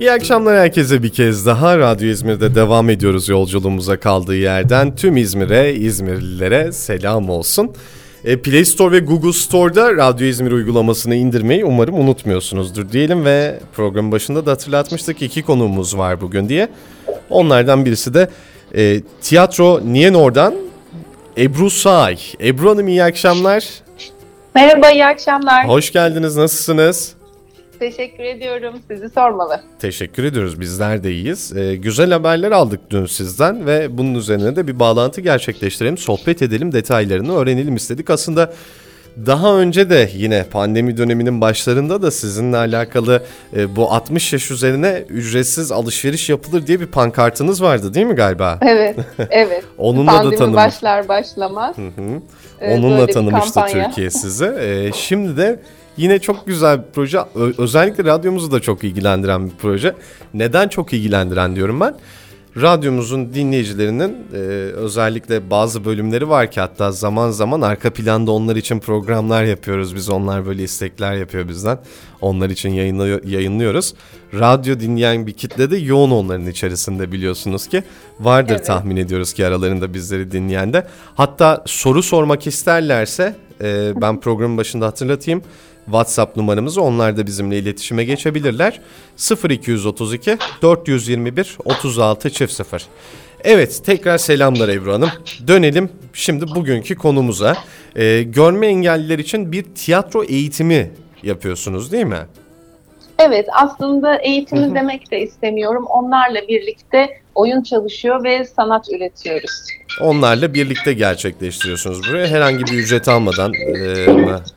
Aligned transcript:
İyi 0.00 0.12
akşamlar 0.12 0.58
herkese 0.58 1.02
bir 1.02 1.08
kez 1.08 1.46
daha. 1.46 1.78
Radyo 1.78 2.08
İzmir'de 2.08 2.54
devam 2.54 2.90
ediyoruz 2.90 3.28
yolculuğumuza 3.28 4.00
kaldığı 4.00 4.36
yerden. 4.36 4.96
Tüm 4.96 5.16
İzmir'e, 5.16 5.74
İzmirlilere 5.74 6.72
selam 6.72 7.30
olsun. 7.30 7.72
E, 8.24 8.40
Play 8.42 8.64
Store 8.64 8.92
ve 8.92 8.98
Google 8.98 9.32
Store'da 9.32 9.96
Radyo 9.96 10.26
İzmir 10.26 10.52
uygulamasını 10.52 11.14
indirmeyi 11.14 11.64
umarım 11.64 12.00
unutmuyorsunuzdur 12.00 12.92
diyelim 12.92 13.24
ve 13.24 13.60
programın 13.72 14.12
başında 14.12 14.46
da 14.46 14.50
hatırlatmıştık 14.50 15.22
iki 15.22 15.42
konuğumuz 15.42 15.98
var 15.98 16.20
bugün 16.20 16.48
diye. 16.48 16.68
Onlardan 17.30 17.84
birisi 17.84 18.14
de 18.14 18.28
e, 18.76 19.00
Tiyatro 19.22 19.80
Niyenor'dan 19.84 20.54
Ebru 21.38 21.70
Say. 21.70 22.18
Ebru 22.40 22.70
Hanım 22.70 22.88
iyi 22.88 23.04
akşamlar. 23.04 23.68
Merhaba, 24.54 24.90
iyi 24.90 25.06
akşamlar. 25.06 25.68
Hoş 25.68 25.92
geldiniz, 25.92 26.36
nasılsınız? 26.36 27.14
Teşekkür 27.78 28.24
ediyorum. 28.24 28.74
Sizi 28.90 29.08
sormalı. 29.10 29.60
Teşekkür 29.78 30.24
ediyoruz. 30.24 30.60
Bizler 30.60 31.04
de 31.04 31.12
iyiyiz. 31.12 31.56
Ee, 31.56 31.76
güzel 31.76 32.10
haberler 32.12 32.50
aldık 32.52 32.80
dün 32.90 33.06
sizden 33.06 33.66
ve 33.66 33.98
bunun 33.98 34.14
üzerine 34.14 34.56
de 34.56 34.66
bir 34.66 34.78
bağlantı 34.78 35.20
gerçekleştirelim, 35.20 35.98
sohbet 35.98 36.42
edelim, 36.42 36.72
detaylarını 36.72 37.36
öğrenelim 37.36 37.76
istedik. 37.76 38.10
Aslında 38.10 38.52
daha 39.26 39.56
önce 39.58 39.90
de 39.90 40.10
yine 40.14 40.44
pandemi 40.44 40.96
döneminin 40.96 41.40
başlarında 41.40 42.02
da 42.02 42.10
sizinle 42.10 42.56
alakalı 42.56 43.22
e, 43.56 43.76
bu 43.76 43.90
60 43.92 44.32
yaş 44.32 44.50
üzerine 44.50 45.04
ücretsiz 45.08 45.72
alışveriş 45.72 46.28
yapılır 46.28 46.66
diye 46.66 46.80
bir 46.80 46.86
pankartınız 46.86 47.62
vardı 47.62 47.94
değil 47.94 48.06
mi 48.06 48.14
galiba? 48.14 48.58
Evet, 48.62 48.96
evet. 49.30 49.64
Onunla 49.78 50.10
Pandemi 50.10 50.32
da 50.32 50.38
tanımış. 50.38 50.56
başlar 50.56 51.08
başlamaz. 51.08 51.76
Hı 51.78 51.82
hı. 51.86 52.20
e, 52.60 52.74
Onunla 52.78 53.06
tanımıştı. 53.06 53.60
Türkiye 53.72 54.10
sizi. 54.10 54.44
Ee, 54.60 54.90
şimdi 54.94 55.36
de 55.36 55.60
yine 55.96 56.18
çok 56.18 56.46
güzel 56.46 56.78
bir 56.78 56.84
proje. 56.94 57.18
Özellikle 57.58 58.04
radyomuzu 58.04 58.52
da 58.52 58.60
çok 58.60 58.84
ilgilendiren 58.84 59.46
bir 59.46 59.54
proje. 59.58 59.94
Neden 60.34 60.68
çok 60.68 60.92
ilgilendiren 60.92 61.56
diyorum 61.56 61.80
ben. 61.80 61.94
Radyomuzun 62.60 63.34
dinleyicilerinin 63.34 64.16
e, 64.32 64.36
özellikle 64.76 65.50
bazı 65.50 65.84
bölümleri 65.84 66.28
var 66.28 66.50
ki 66.50 66.60
hatta 66.60 66.92
zaman 66.92 67.30
zaman 67.30 67.60
arka 67.60 67.92
planda 67.92 68.30
onlar 68.32 68.56
için 68.56 68.78
programlar 68.78 69.44
yapıyoruz. 69.44 69.94
Biz 69.94 70.10
onlar 70.10 70.46
böyle 70.46 70.62
istekler 70.62 71.14
yapıyor 71.14 71.48
bizden. 71.48 71.78
Onlar 72.20 72.50
için 72.50 72.70
yayınlıyor, 72.70 73.24
yayınlıyoruz. 73.24 73.94
Radyo 74.34 74.80
dinleyen 74.80 75.26
bir 75.26 75.32
kitle 75.32 75.70
de 75.70 75.76
yoğun 75.76 76.10
onların 76.10 76.46
içerisinde 76.46 77.12
biliyorsunuz 77.12 77.66
ki. 77.66 77.82
Vardır 78.20 78.54
Evet. 78.56 78.66
tahmin 78.66 78.96
ediyoruz 78.96 79.32
ki 79.32 79.46
aralarında 79.46 79.94
bizleri 79.94 80.30
dinleyen 80.32 80.72
de. 80.72 80.86
Hatta 81.14 81.62
soru 81.66 82.02
sormak 82.02 82.46
isterlerse 82.46 83.36
e, 83.60 83.92
ben 84.00 84.20
programın 84.20 84.56
başında 84.56 84.86
hatırlatayım. 84.86 85.42
WhatsApp 85.84 86.36
numaramızı 86.36 86.82
onlar 86.82 87.16
da 87.16 87.26
bizimle 87.26 87.58
iletişime 87.58 88.04
geçebilirler. 88.04 88.80
0232 89.48 90.38
421 90.62 91.58
36 91.64 92.30
00. 92.30 92.86
Evet 93.44 93.80
tekrar 93.84 94.18
selamlar 94.18 94.68
Ebru 94.68 94.92
Hanım. 94.92 95.10
Dönelim 95.46 95.90
şimdi 96.12 96.46
bugünkü 96.54 96.94
konumuza. 96.94 97.56
E, 97.96 98.22
görme 98.22 98.66
engelliler 98.66 99.18
için 99.18 99.52
bir 99.52 99.62
tiyatro 99.62 100.24
eğitimi 100.24 100.90
yapıyorsunuz 101.22 101.92
değil 101.92 102.06
mi? 102.06 102.26
Evet, 103.18 103.48
aslında 103.52 104.16
eğitimi 104.16 104.74
demek 104.74 105.10
de 105.10 105.20
istemiyorum. 105.20 105.86
Onlarla 105.88 106.48
birlikte 106.48 107.08
oyun 107.34 107.62
çalışıyor 107.62 108.24
ve 108.24 108.44
sanat 108.44 108.88
üretiyoruz. 108.92 109.68
Onlarla 110.00 110.54
birlikte 110.54 110.92
gerçekleştiriyorsunuz 110.92 112.08
buraya 112.10 112.26
herhangi 112.26 112.64
bir 112.64 112.72
ücret 112.72 113.08
almadan 113.08 113.52
e? 113.54 114.06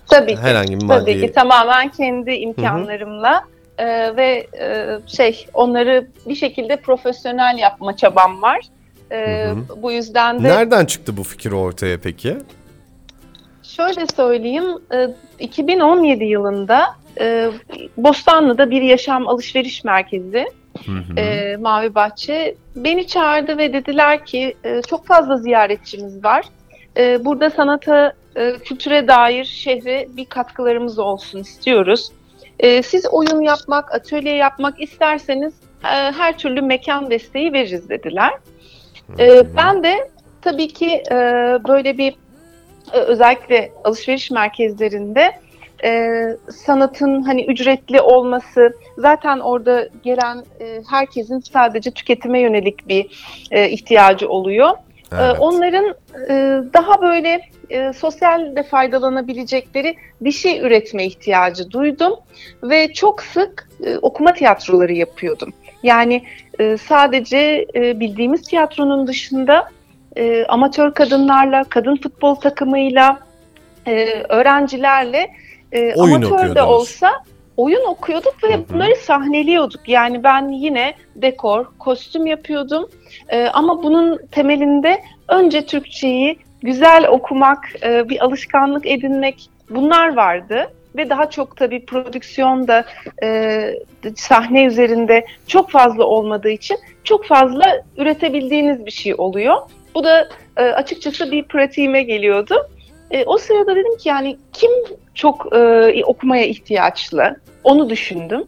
Tabii 0.08 0.36
ki. 0.36 0.42
herhangi 0.42 0.76
bir 0.76 0.80
Tabii 0.80 0.88
maddi 0.88 1.22
ki 1.22 1.32
tamamen 1.32 1.90
kendi 1.90 2.32
imkanlarımla 2.32 3.44
e, 3.78 4.16
ve 4.16 4.48
e, 4.60 4.86
şey 5.08 5.48
onları 5.54 6.08
bir 6.28 6.36
şekilde 6.36 6.76
profesyonel 6.76 7.58
yapma 7.58 7.96
çabam 7.98 8.42
var. 8.42 8.60
E, 9.12 9.48
Hı 9.50 9.82
Bu 9.82 9.92
yüzden 9.92 10.44
de 10.44 10.50
Nereden 10.50 10.86
çıktı 10.86 11.18
bu 11.18 11.24
fikir 11.24 11.52
ortaya 11.52 11.98
peki? 11.98 12.38
Şöyle 13.64 14.06
söyleyeyim, 14.16 14.66
e, 14.94 15.10
2017 15.40 16.24
yılında 16.24 16.86
e, 17.20 17.52
Bostanlı'da 17.98 18.70
bir 18.70 18.82
yaşam 18.82 19.28
alışveriş 19.28 19.84
merkezi, 19.84 20.46
Hı 20.86 20.92
hı. 20.92 21.20
e, 21.20 21.58
Mavi 21.58 21.96
Bahçe, 21.96 22.56
beni 22.76 23.08
çağırdı 23.08 23.58
ve 23.58 23.74
dediler 23.74 24.26
ki 24.26 24.56
e, 24.64 24.82
çok 24.82 25.06
fazla 25.06 25.38
ziyaretçimiz 25.38 26.24
var. 26.24 26.46
E, 26.98 27.26
Burada 27.26 27.50
sanata, 27.50 28.14
e, 28.36 28.54
kültüre 28.54 29.08
dair 29.08 29.46
şehre 29.46 30.08
bir 30.18 30.26
katkılarımız 30.26 31.00
olsun 31.00 31.40
istiyoruz. 31.40 32.12
E, 32.60 32.82
Siz 32.84 33.06
oyun 33.12 33.42
yapmak, 33.42 33.96
atölye 33.96 34.36
yapmak 34.36 34.82
isterseniz 34.82 35.54
e, 35.84 35.88
her 36.18 36.38
türlü 36.38 36.62
mekan 36.62 37.10
desteği 37.10 37.54
veririz 37.54 37.90
dediler. 37.90 38.32
Ee, 39.20 39.56
ben 39.56 39.84
de 39.84 40.10
tabii 40.42 40.68
ki 40.68 41.04
e, 41.12 41.16
böyle 41.68 41.98
bir 41.98 42.16
e, 42.94 42.98
özellikle 42.98 43.72
alışveriş 43.84 44.32
merkezlerinde 44.32 45.32
e, 45.84 46.24
sanatın 46.66 47.22
hani 47.22 47.46
ücretli 47.46 48.02
olması 48.02 48.74
zaten 48.98 49.40
orada 49.40 49.90
gelen 50.04 50.44
e, 50.60 50.82
herkesin 50.90 51.40
sadece 51.40 51.92
tüketime 51.92 52.40
yönelik 52.40 52.88
bir 52.90 53.06
e, 53.52 53.70
ihtiyacı 53.70 54.30
oluyor. 54.30 54.70
Ee, 55.12 55.16
Evet. 55.16 55.36
Onların 55.40 55.96
e, 56.30 56.34
daha 56.74 57.02
böyle 57.02 57.42
e, 57.70 57.94
sosyal 57.94 58.56
de 58.56 58.64
faydalanabilecekleri 58.64 59.96
bir 60.22 60.32
şey 60.32 60.60
üretme 60.60 61.06
ihtiyacı 61.06 61.72
duydum 61.72 62.14
ve 62.64 62.94
çok 62.94 63.24
sık 63.24 63.70
e, 63.86 63.98
okuma 63.98 64.34
tiyatroları 64.34 64.94
yapıyordum. 64.94 65.54
Yani 65.84 66.24
e, 66.60 66.78
sadece 66.78 67.66
e, 67.76 68.00
bildiğimiz 68.00 68.42
tiyatronun 68.42 69.08
dışında 69.08 69.70
e, 70.18 70.46
amatör 70.46 70.94
kadınlarla, 70.94 71.64
kadın 71.64 71.96
futbol 71.96 72.36
takımıyla, 72.36 73.20
e, 73.88 74.24
öğrencilerle 74.30 75.30
e, 75.72 75.94
Oyun 75.96 76.22
amatör 76.22 76.56
de 76.56 76.64
olsa 76.64 77.12
oyun 77.58 77.86
okuyorduk 77.86 78.44
ve 78.44 78.54
Hı 78.54 78.58
hı. 78.58 78.64
bunları 78.70 78.96
sahneliyorduk. 78.96 79.90
Yani 79.90 80.24
ben 80.24 80.50
yine 80.50 80.94
dekor, 81.16 81.66
kostüm 81.80 82.26
yapıyordum. 82.26 82.90
E, 83.30 83.48
ama 83.48 83.84
bunun 83.84 84.20
temelinde 84.32 85.02
önce 85.28 85.66
Türkçeyi 85.66 86.40
güzel 86.62 87.08
okumak, 87.08 87.66
e, 87.84 88.10
bir 88.10 88.26
alışkanlık 88.26 88.86
edinmek 88.86 89.50
bunlar 89.70 90.16
vardı. 90.16 90.72
Ve 90.96 91.10
daha 91.10 91.30
çok 91.30 91.58
tabii 91.58 91.86
prodüksiyonda 91.86 92.86
e, 93.24 93.74
sahne 94.16 94.66
üzerinde 94.66 95.26
çok 95.48 95.72
fazla 95.72 96.04
olmadığı 96.04 96.50
için 96.50 96.78
çok 97.04 97.26
fazla 97.26 97.82
üretebildiğiniz 97.98 98.86
bir 98.86 98.92
şey 98.92 99.16
oluyor. 99.18 99.58
Bu 99.96 100.04
da 100.04 100.30
e, 100.58 100.64
açıkçası 100.64 101.32
bir 101.32 101.44
pratiğime 101.44 102.04
geliyordu. 102.04 102.70
E, 103.12 103.24
o 103.26 103.38
sırada 103.38 103.76
dedim 103.76 103.98
ki 103.98 104.10
yani 104.10 104.38
kim 104.54 104.72
çok 105.14 105.56
e, 105.56 106.04
okumaya 106.06 106.46
ihtiyaçlı 106.46 107.36
onu 107.64 107.90
düşündüm. 107.90 108.44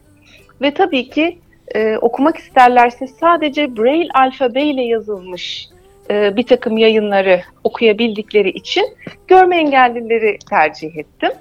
Ve 0.61 0.73
tabii 0.73 1.09
ki 1.09 1.39
e, 1.75 1.97
okumak 1.97 2.37
isterlerse 2.37 3.07
sadece 3.07 3.77
Braille 3.77 4.09
alfabeyle 4.13 4.81
yazılmış 4.81 5.69
e, 6.11 6.35
bir 6.35 6.47
takım 6.47 6.77
yayınları 6.77 7.41
okuyabildikleri 7.63 8.49
için 8.49 8.85
görme 9.27 9.57
engellileri 9.57 10.37
tercih 10.49 10.97
ettim. 10.97 11.31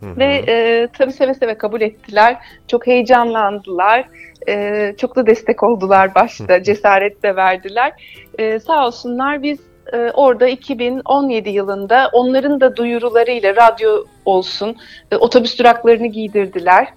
Hı 0.00 0.06
hı. 0.06 0.16
Ve 0.16 0.44
e, 0.48 0.88
tabii 0.98 1.12
seve 1.12 1.34
seve 1.34 1.58
kabul 1.58 1.80
ettiler. 1.80 2.36
Çok 2.68 2.86
heyecanlandılar. 2.86 4.08
E, 4.48 4.94
çok 4.98 5.16
da 5.16 5.26
destek 5.26 5.62
oldular 5.62 6.14
başta. 6.14 6.62
cesaret 6.62 7.22
de 7.22 7.36
verdiler. 7.36 7.92
E, 8.38 8.60
sağ 8.60 8.86
olsunlar 8.86 9.42
biz 9.42 9.58
e, 9.92 10.10
orada 10.14 10.48
2017 10.48 11.50
yılında 11.50 12.10
onların 12.12 12.60
da 12.60 12.76
duyurularıyla 12.76 13.56
radyo 13.56 14.04
olsun 14.24 14.76
e, 15.10 15.16
otobüs 15.16 15.58
duraklarını 15.58 16.06
giydirdiler. 16.06 16.88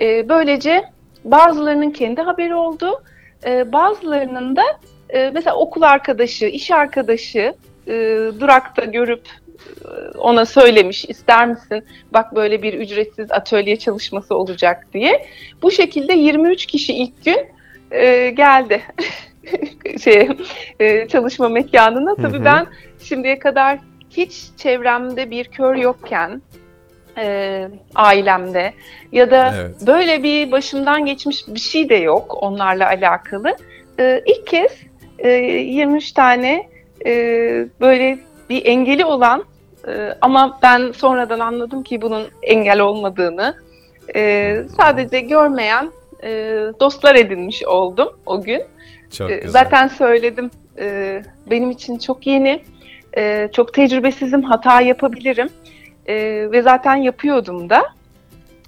E, 0.00 0.28
böylece 0.28 0.84
bazılarının 1.24 1.90
kendi 1.90 2.20
haberi 2.20 2.54
oldu. 2.54 3.02
E, 3.46 3.72
bazılarının 3.72 4.56
da 4.56 4.62
e, 5.10 5.30
mesela 5.34 5.56
okul 5.56 5.82
arkadaşı, 5.82 6.46
iş 6.46 6.70
arkadaşı 6.70 7.54
e, 7.86 7.92
durakta 8.40 8.84
görüp 8.84 9.22
e, 9.84 10.18
ona 10.18 10.46
söylemiş 10.46 11.04
ister 11.04 11.48
misin 11.48 11.84
bak 12.12 12.34
böyle 12.34 12.62
bir 12.62 12.74
ücretsiz 12.74 13.32
atölye 13.32 13.78
çalışması 13.78 14.34
olacak 14.34 14.86
diye. 14.94 15.26
Bu 15.62 15.70
şekilde 15.70 16.12
23 16.12 16.66
kişi 16.66 16.94
ilk 16.94 17.24
gün 17.24 17.46
e, 17.90 18.30
geldi 18.30 18.82
şey 20.04 20.28
e, 20.80 21.08
çalışma 21.08 21.48
mekanına. 21.48 22.14
Tabii 22.14 22.36
Hı 22.36 22.40
hı. 22.40 22.44
ben 22.44 22.66
şimdiye 23.02 23.38
kadar 23.38 23.78
hiç 24.10 24.32
çevremde 24.56 25.30
bir 25.30 25.44
kör 25.44 25.74
yokken 25.74 26.42
e, 27.18 27.68
ailemde 27.94 28.72
ya 29.12 29.30
da 29.30 29.54
Evet. 29.56 29.86
böyle 29.86 30.22
bir 30.22 30.52
başımdan 30.52 31.06
geçmiş 31.06 31.48
bir 31.48 31.60
şey 31.60 31.88
de 31.88 31.94
yok 31.94 32.42
onlarla 32.42 32.86
alakalı. 32.86 33.56
E, 33.98 34.22
ilk 34.26 34.46
kez 34.46 34.72
e, 35.18 35.28
23 35.28 36.12
tane 36.12 36.68
e, 37.06 37.10
böyle 37.80 38.18
bir 38.50 38.66
engeli 38.66 39.04
olan 39.04 39.44
e, 39.88 40.14
ama 40.20 40.58
ben 40.62 40.92
sonradan 40.92 41.38
anladım 41.38 41.82
ki 41.82 42.02
bunun 42.02 42.28
engel 42.42 42.80
olmadığını 42.80 43.54
e, 44.14 44.56
sadece 44.76 45.20
görmeyen 45.20 45.90
e, 46.22 46.30
dostlar 46.80 47.14
edinmiş 47.14 47.64
oldum 47.64 48.08
o 48.26 48.42
gün. 48.42 48.62
Çok 49.18 49.30
E, 49.30 49.36
güzel. 49.36 49.50
Zaten 49.50 49.88
söyledim. 49.88 50.50
E, 50.78 51.22
benim 51.50 51.70
için 51.70 51.98
çok 51.98 52.26
yeni. 52.26 52.62
E, 53.16 53.48
çok 53.52 53.74
tecrübesizim. 53.74 54.42
Hata 54.42 54.80
yapabilirim. 54.80 55.48
E, 56.06 56.14
ve 56.52 56.62
zaten 56.62 56.96
yapıyordum 56.96 57.70
da. 57.70 57.82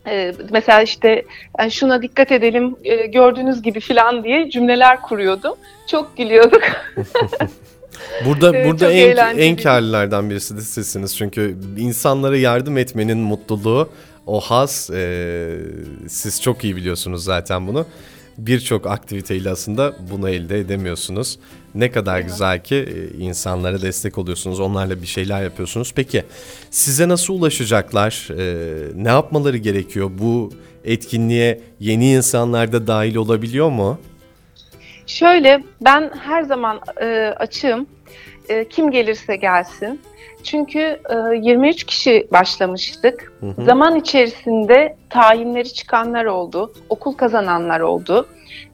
E, 0.06 0.32
mesela 0.50 0.82
işte 0.82 1.24
yani 1.58 1.70
şuna 1.70 2.02
dikkat 2.02 2.32
edelim 2.32 2.76
e, 2.84 3.06
gördüğünüz 3.06 3.62
gibi 3.62 3.80
falan 3.80 4.24
diye 4.24 4.50
cümleler 4.50 5.02
kuruyordum. 5.02 5.54
Çok 5.90 6.16
gülüyorduk. 6.16 6.62
Burada 8.26 8.56
Evet, 8.56 8.66
burada 8.66 8.92
en 8.92 9.38
en 9.38 9.56
karlılardan 9.56 10.30
birisi 10.30 10.56
de 10.56 10.60
sizsiniz. 10.60 11.16
Çünkü 11.16 11.56
insanlara 11.76 12.36
yardım 12.36 12.78
etmenin 12.78 13.18
mutluluğu, 13.18 13.88
o 14.26 14.40
haz 14.40 14.90
e, 14.94 15.48
siz 16.08 16.42
çok 16.42 16.64
iyi 16.64 16.76
biliyorsunuz 16.76 17.24
zaten 17.24 17.66
bunu. 17.66 17.86
Birçok 18.38 18.86
aktiviteyle 18.86 19.50
aslında 19.50 19.94
bunu 20.10 20.28
elde 20.28 20.58
edemiyorsunuz. 20.58 21.38
Ne 21.74 21.90
kadar 21.90 22.20
güzel 22.20 22.62
ki 22.62 22.74
e, 22.74 23.18
insanlara 23.18 23.82
destek 23.82 24.18
oluyorsunuz, 24.18 24.60
onlarla 24.60 25.02
bir 25.02 25.06
şeyler 25.06 25.42
yapıyorsunuz. 25.42 25.92
Peki 25.96 26.24
size 26.70 27.08
nasıl 27.08 27.34
ulaşacaklar? 27.34 28.28
E, 28.38 28.44
ne 28.94 29.08
yapmaları 29.08 29.56
gerekiyor? 29.56 30.10
Bu 30.18 30.52
etkinliğe 30.84 31.60
yeni 31.80 32.12
insanlar 32.12 32.72
da 32.72 32.86
dahil 32.86 33.16
olabiliyor 33.16 33.70
mu? 33.70 33.98
Şöyle 35.06 35.62
ben 35.80 36.10
her 36.24 36.42
zaman 36.42 36.80
e, 37.00 37.34
açığım. 37.36 37.86
E, 38.48 38.68
kim 38.68 38.90
gelirse 38.90 39.36
gelsin. 39.36 40.00
Çünkü 40.44 40.78
e, 40.78 41.36
23 41.36 41.84
kişi 41.84 42.28
başlamıştık. 42.32 43.32
Hı 43.40 43.46
hı. 43.46 43.64
Zaman 43.64 43.96
içerisinde 43.96 44.96
tayinleri 45.10 45.72
çıkanlar 45.72 46.24
oldu, 46.24 46.72
okul 46.88 47.12
kazananlar 47.12 47.80
oldu. 47.80 48.28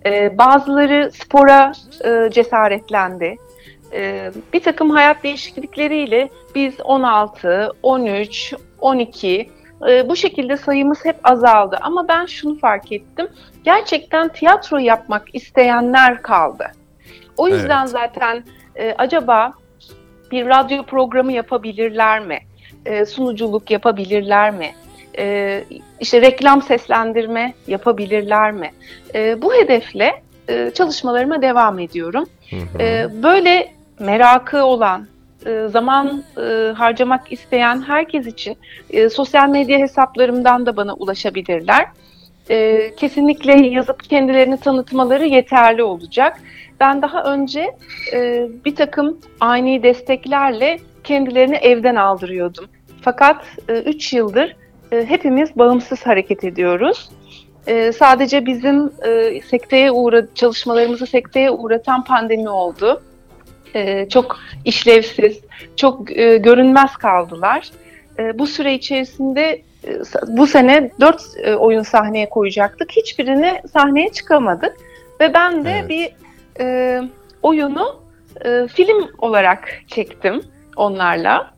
E, 0.06 0.38
bazıları 0.38 1.10
spora 1.12 1.72
e, 2.04 2.30
cesaretlendi. 2.30 3.36
E, 3.92 4.30
bir 4.52 4.60
takım 4.60 4.90
hayat 4.90 5.22
değişiklikleriyle 5.22 6.28
biz 6.54 6.80
16, 6.80 7.70
13, 7.82 8.54
12 8.80 9.50
e, 9.88 10.08
bu 10.08 10.16
şekilde 10.16 10.56
sayımız 10.56 11.04
hep 11.04 11.16
azaldı. 11.25 11.78
Ama 11.80 12.08
ben 12.08 12.26
şunu 12.26 12.58
fark 12.58 12.92
ettim. 12.92 13.28
Gerçekten 13.64 14.28
tiyatro 14.28 14.78
yapmak 14.78 15.34
isteyenler 15.34 16.22
kaldı. 16.22 16.66
O 17.36 17.48
yüzden 17.48 17.80
Evet. 17.80 17.90
zaten 17.90 18.44
e, 18.76 18.94
acaba 18.98 19.52
bir 20.32 20.46
radyo 20.46 20.82
programı 20.82 21.32
yapabilirler 21.32 22.20
mi? 22.20 22.38
E, 22.87 23.06
sunuculuk 23.06 23.70
yapabilirler 23.70 24.50
mi? 24.50 24.70
E, 25.19 25.64
işte 26.00 26.20
reklam 26.20 26.62
seslendirme 26.62 27.55
yapabilirler 27.67 28.52
mi? 28.52 28.70
E, 29.14 29.43
bu 29.43 29.55
hedefle 29.55 30.23
e, 30.49 30.70
çalışmalarıma 30.75 31.43
devam 31.43 31.79
ediyorum. 31.79 32.25
Hı 32.50 32.56
hı. 32.56 32.82
E, 32.82 33.08
böyle 33.23 33.73
merakı 33.99 34.64
olan, 34.64 35.06
e, 35.46 35.69
zaman 35.69 36.25
e, 36.37 36.73
harcamak 36.73 37.32
isteyen 37.32 37.82
herkes 37.82 38.26
için 38.26 38.56
e, 38.90 39.08
sosyal 39.08 39.49
medya 39.49 39.78
hesaplarımdan 39.78 40.67
da 40.67 40.76
bana 40.76 40.94
ulaşabilirler. 40.94 41.87
E, 42.50 42.90
kesinlikle 42.96 43.66
yazıp 43.66 44.10
kendilerini 44.10 44.56
tanıtmaları 44.56 45.26
yeterli 45.26 45.82
olacak. 45.82 46.40
Ben 46.80 47.02
daha 47.02 47.24
önce 47.24 47.76
e, 48.12 48.48
bir 48.64 48.74
takım 48.74 49.18
ani 49.40 49.82
desteklerle 49.82 50.78
kendilerini 51.04 51.56
evden 51.56 51.96
aldırıyordum. 51.96 52.64
Fakat 53.02 53.44
3 53.68 54.12
yıldır 54.12 54.56
e, 54.92 55.04
hepimiz 55.04 55.56
bağımsız 55.56 56.06
hareket 56.06 56.44
ediyoruz. 56.44 57.10
E, 57.66 57.92
sadece 57.92 58.46
bizim 58.46 58.90
e, 59.06 59.40
sekteye 59.40 59.90
uğra 59.90 60.34
çalışmalarımızı 60.34 61.06
sekteye 61.06 61.50
uğratan 61.50 62.04
pandemi 62.04 62.48
oldu. 62.48 63.02
E, 63.74 64.08
çok 64.08 64.38
işlevsiz, 64.64 65.40
çok 65.76 66.18
e, 66.18 66.36
görünmez 66.36 66.96
kaldılar. 66.96 67.70
E, 68.18 68.38
bu 68.38 68.46
süre 68.46 68.74
içerisinde 68.74 69.42
e, 69.50 69.62
bu 70.26 70.46
sene 70.46 70.90
4 71.00 71.23
oyun 71.58 71.82
sahneye 71.82 72.29
koyacaktık. 72.29 72.93
Hiçbirini 72.93 73.61
sahneye 73.73 74.12
çıkamadık. 74.12 74.76
Ve 75.20 75.34
ben 75.34 75.64
de 75.64 75.70
Evet. 75.70 75.88
bir 75.88 76.12
e, 76.61 77.00
oyunu 77.43 78.00
e, 78.44 78.67
film 78.69 79.08
olarak 79.19 79.69
çektim 79.88 80.43
onlarla. 80.76 81.50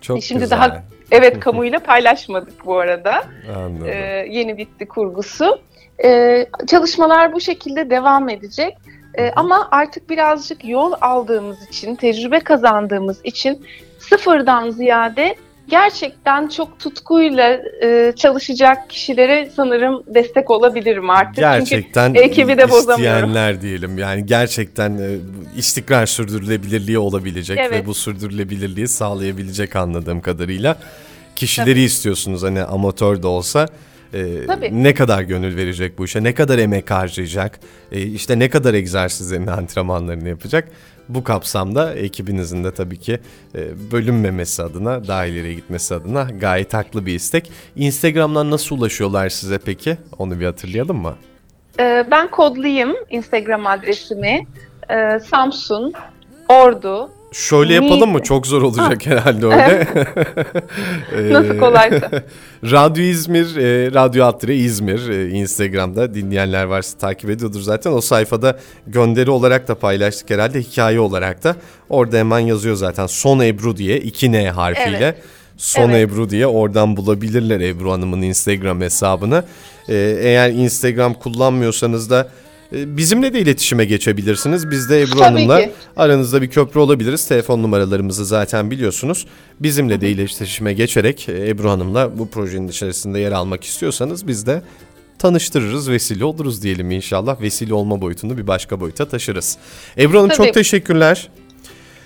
Çok 0.00 0.22
şimdi 0.22 0.40
güzel. 0.40 0.58
daha- 0.58 0.82
Evet 1.10 1.40
kamuyla 1.40 1.78
paylaşmadık 1.78 2.66
bu 2.66 2.78
arada. 2.78 3.24
Anladım. 3.56 3.86
Ee, 3.88 4.26
yeni 4.30 4.58
bitti 4.58 4.88
kurgusu. 4.88 5.58
Ee, 6.04 6.46
çalışmalar 6.66 7.32
bu 7.32 7.40
şekilde 7.40 7.90
devam 7.90 8.28
edecek. 8.28 8.76
Ee, 9.18 9.32
ama 9.36 9.68
artık 9.70 10.10
birazcık 10.10 10.64
yol 10.64 10.92
aldığımız 11.00 11.68
için, 11.68 11.94
tecrübe 11.96 12.40
kazandığımız 12.40 13.20
için 13.24 13.66
sıfırdan 13.98 14.70
ziyade 14.70 15.34
gerçekten 15.68 16.48
çok 16.48 16.78
tutkuyla 16.78 17.60
e, 17.82 18.12
çalışacak 18.16 18.90
kişilere 18.90 19.50
sanırım 19.56 20.02
destek 20.06 20.50
olabilirim 20.50 21.10
artık. 21.10 21.34
Çünkü 21.34 21.48
Gerçekten 21.48 22.14
ekibi 22.14 22.58
de 22.58 22.70
bozamıyorum. 22.70 23.28
isteyenler 23.28 23.62
diyelim. 23.62 23.98
Yani 23.98 24.26
gerçekten 24.26 24.98
e, 24.98 25.16
istikrar 25.56 26.06
sürdürülebilirliği 26.06 26.98
olabilecek 26.98 27.58
Evet. 27.60 27.72
ve 27.72 27.86
bu 27.86 27.94
sürdürülebilirliği 27.94 28.88
sağlayabilecek 28.88 29.76
anladığım 29.76 30.20
kadarıyla. 30.20 30.76
Kişileri 31.36 31.70
Tabii. 31.70 31.80
istiyorsunuz 31.80 32.42
hani 32.42 32.62
amatör 32.62 33.22
de 33.22 33.26
olsa 33.26 33.68
e, 34.16 34.46
Tabii. 34.46 34.82
ne 34.82 34.94
kadar 34.94 35.22
gönül 35.22 35.56
verecek 35.56 35.98
bu 35.98 36.04
işe, 36.04 36.22
ne 36.24 36.34
kadar 36.34 36.58
emek 36.58 36.90
harcayacak, 36.90 37.60
e, 37.92 38.02
işte 38.02 38.38
ne 38.38 38.50
kadar 38.50 38.74
egzersizlerini, 38.74 39.50
antrenmanlarını 39.50 40.28
yapacak. 40.28 40.68
Bu 41.08 41.24
kapsamda 41.24 41.94
ekibinizin 41.94 42.64
de 42.64 42.74
tabii 42.74 42.96
ki 42.98 43.20
e, 43.54 43.92
bölünmemesi 43.92 44.62
adına, 44.62 45.08
daha 45.08 45.26
ileriye 45.26 45.54
gitmesi 45.54 45.94
adına 45.94 46.22
gayet 46.40 46.74
haklı 46.74 47.06
bir 47.06 47.14
istek. 47.14 47.50
Instagram'dan 47.76 48.50
nasıl 48.50 48.76
ulaşıyorlar 48.78 49.28
size 49.28 49.58
peki? 49.58 49.96
Onu 50.18 50.40
bir 50.40 50.44
hatırlayalım 50.46 50.96
mı? 50.96 51.14
e, 51.80 52.04
ben 52.10 52.30
kodlayayım 52.30 52.96
Instagram 53.10 53.66
adresimi. 53.66 54.46
E, 54.90 55.20
Samsun, 55.20 55.92
Ordu, 56.48 57.10
Şöyle 57.36 57.74
yapalım 57.74 58.12
mı? 58.12 58.22
Çok 58.22 58.46
zor 58.46 58.62
olacak 58.62 59.06
herhalde 59.06 59.46
öyle. 59.46 59.86
Ee, 61.16 61.32
Nasıl 61.32 61.58
kolaysa. 61.58 62.10
Radyo 62.64 63.02
İzmir, 63.02 63.56
e, 63.56 63.94
Radyo 63.94 64.24
Attıre 64.24 64.56
İzmir 64.56 65.08
e, 65.08 65.28
Instagram'da 65.28 66.14
dinleyenler 66.14 66.64
varsa 66.64 66.98
takip 66.98 67.30
ediyordur 67.30 67.60
zaten. 67.60 67.92
O 67.92 68.00
sayfada 68.00 68.58
gönderi 68.86 69.30
olarak 69.30 69.68
da 69.68 69.74
paylaştık 69.74 70.30
herhalde 70.30 70.60
hikaye 70.60 71.00
olarak 71.00 71.44
da. 71.44 71.56
Orada 71.88 72.16
hemen 72.16 72.38
yazıyor 72.38 72.76
zaten 72.76 73.06
Son 73.06 73.40
Ebru 73.40 73.76
diye 73.76 74.00
2 74.00 74.32
N 74.32 74.50
harfiyle. 74.50 74.96
Evet. 74.98 75.16
Son 75.56 75.90
Evet. 75.90 76.10
Ebru 76.10 76.30
diye 76.30 76.46
oradan 76.46 76.96
bulabilirler 76.96 77.60
Ebru 77.60 77.92
Hanım'ın 77.92 78.22
Instagram 78.22 78.80
hesabını. 78.80 79.44
Ee, 79.88 79.94
eğer 80.20 80.50
Instagram 80.50 81.14
kullanmıyorsanız 81.14 82.10
da 82.10 82.28
bizimle 82.72 83.34
de 83.34 83.40
iletişime 83.40 83.84
geçebilirsiniz. 83.84 84.70
Biz 84.70 84.90
de 84.90 85.02
Ebru 85.02 85.10
Tabii 85.10 85.22
Hanım'la 85.22 85.60
ki. 85.60 85.70
aranızda 85.96 86.42
bir 86.42 86.50
köprü 86.50 86.80
olabiliriz. 86.80 87.28
Telefon 87.28 87.62
numaralarımızı 87.62 88.24
zaten 88.24 88.70
biliyorsunuz. 88.70 89.26
Bizimle 89.60 90.00
de 90.00 90.10
iletişime 90.10 90.72
geçerek 90.72 91.28
e, 91.28 91.48
Ebru 91.48 91.70
Hanım'la 91.70 92.18
bu 92.18 92.28
projenin 92.28 92.68
içerisinde 92.68 93.18
yer 93.18 93.32
almak 93.32 93.64
istiyorsanız 93.64 94.26
biz 94.28 94.46
de 94.46 94.62
tanıştırırız, 95.18 95.90
vesile 95.90 96.24
oluruz 96.24 96.62
diyelim 96.62 96.90
inşallah. 96.90 97.40
Vesile 97.40 97.74
olma 97.74 98.00
boyutunu 98.00 98.38
bir 98.38 98.46
başka 98.46 98.80
boyuta 98.80 99.08
taşırız. 99.08 99.58
Ebru 99.98 100.18
Hanım 100.18 100.28
çok 100.28 100.36
Tabii. 100.38 100.52
teşekkürler. 100.52 101.28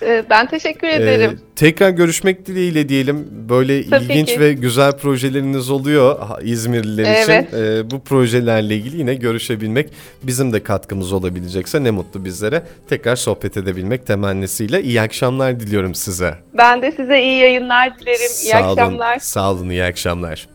E, 0.01 0.23
ben 0.29 0.47
teşekkür 0.47 0.87
Ee, 0.87 0.93
ederim. 0.95 1.39
tekrar 1.55 1.89
görüşmek 1.89 2.45
dileğiyle 2.45 2.89
diyelim. 2.89 3.27
Böyle 3.49 3.89
Tabii 3.89 4.03
ilginç 4.03 4.27
ki. 4.33 4.39
ve 4.39 4.53
güzel 4.53 4.91
projeleriniz 4.91 5.69
oluyor 5.69 6.19
İzmirliler 6.41 7.03
Evet. 7.29 7.47
için. 7.47 7.57
Ee, 7.57 7.91
bu 7.91 8.03
projelerle 8.03 8.75
ilgili 8.75 8.97
yine 8.97 9.13
görüşebilmek 9.15 9.89
bizim 10.23 10.53
de 10.53 10.63
katkımız 10.63 11.13
olabilecekse 11.13 11.83
ne 11.83 11.91
mutlu 11.91 12.25
bizlere. 12.25 12.63
Tekrar 12.89 13.15
sohbet 13.15 13.57
edebilmek 13.57 14.07
temennisiyle 14.07 14.83
iyi 14.83 15.01
akşamlar 15.01 15.59
diliyorum 15.59 15.95
size. 15.95 16.33
Ben 16.57 16.81
de 16.81 16.91
size 16.91 17.21
iyi 17.21 17.37
yayınlar 17.41 17.99
dilerim. 17.99 18.19
İyi 18.43 18.51
Sağ 18.51 18.59
olun, 18.71 18.77
akşamlar. 18.77 19.19
Sağ 19.19 19.51
olun, 19.51 19.69
iyi 19.69 19.83
akşamlar. 19.83 20.47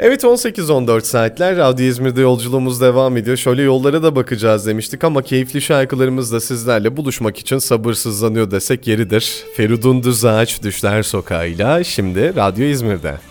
Evet 0.00 0.24
18-14 0.24 1.00
saatler 1.00 1.56
Radyo 1.56 1.86
İzmir'de 1.86 2.20
yolculuğumuz 2.20 2.80
devam 2.80 3.16
ediyor. 3.16 3.36
Şöyle 3.36 3.62
yollara 3.62 4.02
da 4.02 4.16
bakacağız 4.16 4.66
demiştik 4.66 5.04
ama 5.04 5.22
keyifli 5.22 5.60
şarkılarımız 5.60 6.32
da 6.32 6.40
sizlerle 6.40 6.96
buluşmak 6.96 7.38
için 7.38 7.58
sabırsızlanıyor 7.58 8.50
desek 8.50 8.86
yeridir. 8.86 9.44
Feridun 9.56 10.02
Düzağaç 10.02 10.62
Düşler 10.62 11.02
Sokağı'yla 11.02 11.84
şimdi 11.84 12.36
Radyo 12.36 12.64
İzmir'de. 12.64 13.28